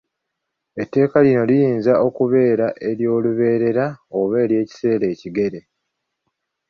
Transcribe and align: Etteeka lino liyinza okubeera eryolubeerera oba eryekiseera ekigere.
Etteeka 0.81 1.17
lino 1.25 1.43
liyinza 1.49 1.93
okubeera 2.07 2.67
eryolubeerera 2.89 3.85
oba 4.19 4.35
eryekiseera 4.43 5.05
ekigere. 5.13 5.59